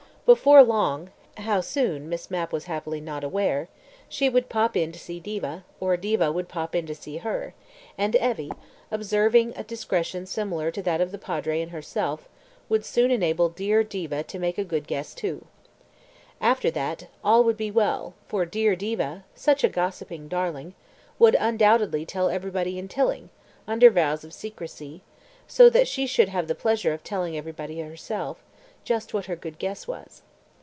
[0.23, 3.67] Before long (how soon Miss Mapp was happily not aware)
[4.07, 7.53] she would "pop in" to see Diva, or Diva would "pop in" to see her,
[7.97, 8.51] and Evie,
[8.91, 12.29] observing a discretion similar to that of the Padre and herself,
[12.69, 15.47] would soon enable dear Diva to make a good guess too.
[16.39, 20.75] After that, all would be well, for dear Diva ("such a gossiping darling")
[21.19, 23.31] would undoubtedly tell everybody in Tilling,
[23.67, 25.01] under vows of secrecy
[25.45, 28.41] (so that she should have the pleasure of telling everybody herself)
[28.83, 30.23] just what her good guess was.